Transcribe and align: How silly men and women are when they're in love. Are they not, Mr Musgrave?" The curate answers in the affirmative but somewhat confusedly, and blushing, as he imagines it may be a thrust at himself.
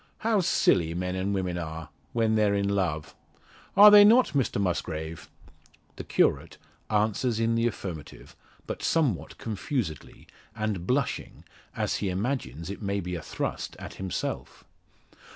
How 0.25 0.39
silly 0.41 0.95
men 0.95 1.13
and 1.13 1.31
women 1.31 1.59
are 1.59 1.89
when 2.11 2.33
they're 2.33 2.55
in 2.55 2.67
love. 2.67 3.13
Are 3.77 3.91
they 3.91 4.03
not, 4.03 4.29
Mr 4.29 4.59
Musgrave?" 4.59 5.29
The 5.95 6.03
curate 6.03 6.57
answers 6.89 7.39
in 7.39 7.53
the 7.53 7.67
affirmative 7.67 8.35
but 8.65 8.81
somewhat 8.81 9.37
confusedly, 9.37 10.25
and 10.55 10.87
blushing, 10.87 11.43
as 11.75 11.97
he 11.97 12.09
imagines 12.09 12.71
it 12.71 12.81
may 12.81 12.99
be 12.99 13.13
a 13.13 13.21
thrust 13.21 13.75
at 13.77 13.93
himself. 14.01 14.63